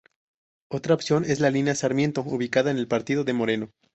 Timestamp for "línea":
1.51-1.75